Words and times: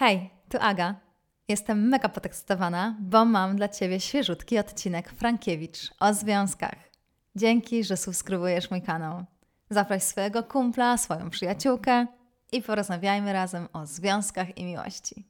Hej, 0.00 0.30
tu 0.48 0.58
Aga. 0.60 0.94
Jestem 1.48 1.88
mega 1.88 2.08
podekscytowana, 2.08 2.96
bo 3.00 3.24
mam 3.24 3.56
dla 3.56 3.68
Ciebie 3.68 4.00
świeżutki 4.00 4.58
odcinek 4.58 5.12
Frankiewicz 5.12 5.90
o 6.00 6.14
związkach. 6.14 6.90
Dzięki, 7.36 7.84
że 7.84 7.96
subskrybujesz 7.96 8.70
mój 8.70 8.82
kanał. 8.82 9.24
Zaproś 9.70 10.02
swojego 10.02 10.42
kumpla, 10.42 10.96
swoją 10.96 11.30
przyjaciółkę 11.30 12.06
i 12.52 12.62
porozmawiajmy 12.62 13.32
razem 13.32 13.68
o 13.72 13.86
związkach 13.86 14.58
i 14.58 14.64
miłości. 14.64 15.24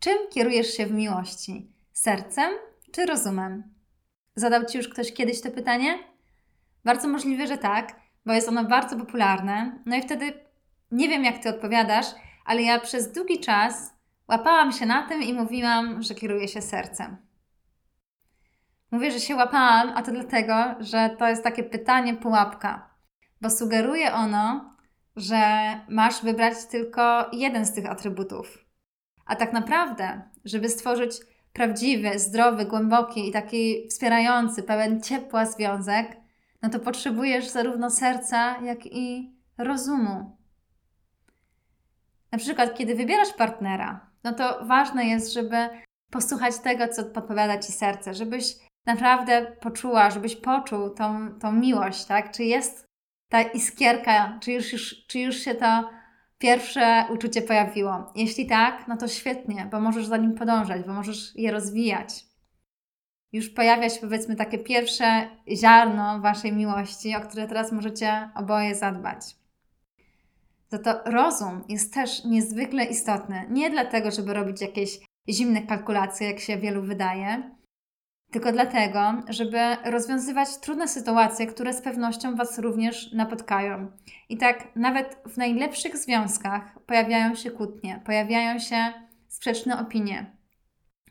Czym 0.00 0.16
kierujesz 0.30 0.76
się 0.76 0.86
w 0.86 0.92
miłości? 0.92 1.72
Sercem 1.92 2.50
czy 2.92 3.06
rozumem? 3.06 3.74
Zadał 4.34 4.64
Ci 4.64 4.78
już 4.78 4.88
ktoś 4.88 5.12
kiedyś 5.12 5.40
to 5.40 5.50
pytanie? 5.50 5.98
Bardzo 6.84 7.08
możliwe, 7.08 7.46
że 7.46 7.58
tak, 7.58 8.00
bo 8.26 8.32
jest 8.32 8.48
ono 8.48 8.64
bardzo 8.64 8.96
popularne. 8.96 9.82
No 9.86 9.96
i 9.96 10.02
wtedy 10.02 10.32
nie 10.90 11.08
wiem, 11.08 11.24
jak 11.24 11.38
Ty 11.38 11.48
odpowiadasz, 11.48 12.06
ale 12.44 12.62
ja 12.62 12.80
przez 12.80 13.12
długi 13.12 13.40
czas 13.40 13.94
łapałam 14.28 14.72
się 14.72 14.86
na 14.86 15.08
tym 15.08 15.22
i 15.22 15.32
mówiłam, 15.32 16.02
że 16.02 16.14
kieruję 16.14 16.48
się 16.48 16.62
sercem. 16.62 17.16
Mówię, 18.90 19.10
że 19.10 19.20
się 19.20 19.36
łapałam, 19.36 19.92
a 19.96 20.02
to 20.02 20.12
dlatego, 20.12 20.54
że 20.80 21.10
to 21.18 21.28
jest 21.28 21.44
takie 21.44 21.62
pytanie 21.62 22.14
pułapka, 22.14 22.90
bo 23.40 23.50
sugeruje 23.50 24.12
ono, 24.12 24.76
że 25.16 25.40
masz 25.88 26.22
wybrać 26.22 26.54
tylko 26.70 27.30
jeden 27.32 27.66
z 27.66 27.74
tych 27.74 27.86
atrybutów. 27.86 28.65
A 29.26 29.36
tak 29.36 29.52
naprawdę, 29.52 30.22
żeby 30.44 30.68
stworzyć 30.68 31.12
prawdziwy, 31.52 32.18
zdrowy, 32.18 32.64
głęboki 32.64 33.28
i 33.28 33.32
taki 33.32 33.88
wspierający, 33.88 34.62
pełen 34.62 35.02
ciepła 35.02 35.46
związek, 35.46 36.16
no 36.62 36.70
to 36.70 36.80
potrzebujesz 36.80 37.48
zarówno 37.48 37.90
serca, 37.90 38.56
jak 38.62 38.86
i 38.86 39.36
rozumu. 39.58 40.36
Na 42.32 42.38
przykład, 42.38 42.74
kiedy 42.74 42.94
wybierasz 42.94 43.32
partnera, 43.32 44.10
no 44.24 44.32
to 44.32 44.64
ważne 44.64 45.04
jest, 45.04 45.32
żeby 45.32 45.68
posłuchać 46.10 46.58
tego, 46.58 46.88
co 46.88 47.04
podpowiada 47.04 47.58
ci 47.58 47.72
serce, 47.72 48.14
żebyś 48.14 48.54
naprawdę 48.86 49.56
poczuła, 49.60 50.10
żebyś 50.10 50.36
poczuł 50.36 50.90
tą, 50.90 51.38
tą 51.38 51.52
miłość, 51.52 52.04
tak? 52.04 52.32
Czy 52.32 52.44
jest 52.44 52.86
ta 53.28 53.42
iskierka, 53.42 54.38
czy 54.42 54.52
już, 54.52 54.72
już, 54.72 55.06
czy 55.06 55.18
już 55.18 55.36
się 55.36 55.54
to 55.54 55.90
pierwsze 56.38 57.04
uczucie 57.14 57.42
pojawiło? 57.42 58.12
Jeśli 58.14 58.46
tak, 58.46 58.88
no 58.88 58.96
to 58.96 59.08
świetnie, 59.08 59.68
bo 59.70 59.80
możesz 59.80 60.06
za 60.06 60.16
nim 60.16 60.34
podążać, 60.34 60.86
bo 60.86 60.92
możesz 60.92 61.36
je 61.36 61.52
rozwijać. 61.52 62.26
Już 63.32 63.50
pojawia 63.50 63.90
się 63.90 64.00
powiedzmy 64.00 64.36
takie 64.36 64.58
pierwsze 64.58 65.28
ziarno 65.54 66.20
waszej 66.20 66.52
miłości, 66.52 67.16
o 67.16 67.20
które 67.20 67.46
teraz 67.46 67.72
możecie 67.72 68.30
oboje 68.34 68.74
zadbać. 68.74 69.36
Za 70.68 70.78
to 70.78 71.10
rozum 71.10 71.64
jest 71.68 71.94
też 71.94 72.24
niezwykle 72.24 72.84
istotny. 72.84 73.46
Nie 73.50 73.70
dlatego, 73.70 74.10
żeby 74.10 74.34
robić 74.34 74.60
jakieś 74.60 74.98
zimne 75.28 75.62
kalkulacje, 75.62 76.26
jak 76.26 76.40
się 76.40 76.56
wielu 76.56 76.82
wydaje, 76.82 77.55
tylko 78.30 78.52
dlatego, 78.52 79.00
żeby 79.28 79.58
rozwiązywać 79.84 80.56
trudne 80.56 80.88
sytuacje, 80.88 81.46
które 81.46 81.72
z 81.72 81.82
pewnością 81.82 82.36
Was 82.36 82.58
również 82.58 83.12
napotkają. 83.12 83.90
I 84.28 84.36
tak 84.36 84.76
nawet 84.76 85.22
w 85.26 85.36
najlepszych 85.36 85.96
związkach 85.96 86.78
pojawiają 86.86 87.34
się 87.34 87.50
kłótnie, 87.50 88.02
pojawiają 88.04 88.58
się 88.58 88.76
sprzeczne 89.28 89.80
opinie, 89.80 90.36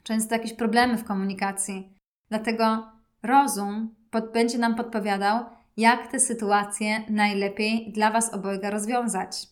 często 0.04 0.36
jakieś 0.36 0.54
problemy 0.54 0.98
w 0.98 1.04
komunikacji. 1.04 1.94
Dlatego 2.30 2.92
rozum 3.24 3.96
pod, 4.10 4.32
będzie 4.32 4.58
nam 4.58 4.76
podpowiadał, 4.76 5.46
jak 5.78 6.12
te 6.12 6.20
sytuacje 6.20 7.04
najlepiej 7.10 7.92
dla 7.92 8.12
Was 8.12 8.34
obojga 8.34 8.70
rozwiązać. 8.70 9.48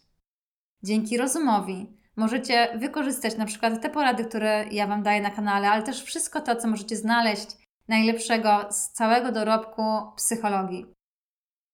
Dzięki 0.84 1.18
rozumowi 1.18 2.03
możecie 2.16 2.78
wykorzystać 2.78 3.38
na 3.38 3.46
przykład 3.46 3.82
te 3.82 3.90
porady, 3.90 4.26
które 4.26 4.66
ja 4.72 4.88
Wam 4.88 5.04
daję 5.04 5.22
na 5.22 5.30
kanale, 5.30 5.70
ale 5.70 5.84
też 5.84 6.04
wszystko 6.04 6.42
to, 6.42 6.56
co 6.56 6.68
możecie 6.68 6.96
znaleźć 6.96 7.48
najlepszego 7.88 8.68
z 8.72 8.90
całego 8.90 9.32
dorobku 9.32 9.84
psychologii. 10.16 10.86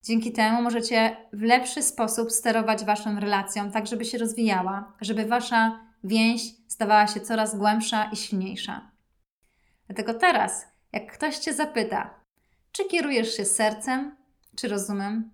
Dzięki 0.04 0.32
temu 0.32 0.62
możecie 0.62 1.18
w 1.34 1.42
lepszy 1.42 1.84
sposób 1.84 2.32
sterować 2.32 2.84
Waszą 2.86 3.20
relacją, 3.20 3.72
tak 3.72 3.88
żeby 3.88 4.06
się 4.06 4.18
rozwijała, 4.18 4.94
żeby 5.02 5.26
Wasza 5.26 5.80
więź 6.04 6.42
stawała 6.68 7.08
się 7.08 7.20
coraz 7.20 7.58
głębsza 7.58 8.10
i 8.12 8.16
silniejsza. 8.16 8.92
Dlatego 9.88 10.14
teraz, 10.14 10.68
jak 10.94 11.12
ktoś 11.14 11.38
Cię 11.38 11.54
zapyta, 11.54 12.14
czy 12.72 12.86
kierujesz 12.86 13.38
się 13.38 13.46
sercem, 13.46 14.16
czy 14.56 14.68
rozumem, 14.68 15.32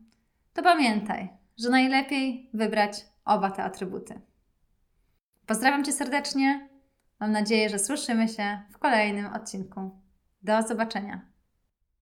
to 0.54 0.64
pamiętaj, 0.64 1.30
że 1.58 1.70
najlepiej 1.70 2.50
wybrać 2.54 3.06
oba 3.26 3.52
te 3.52 3.64
atrybuty. 3.64 4.22
Pozdrawiam 5.46 5.84
Cię 5.84 5.92
serdecznie. 5.92 6.70
Mam 7.20 7.32
nadzieję, 7.32 7.70
że 7.70 7.80
słyszymy 7.80 8.28
się 8.28 8.62
w 8.72 8.78
kolejnym 8.78 9.34
odcinku. 9.34 10.02
Do 10.42 10.62
zobaczenia. 10.62 11.35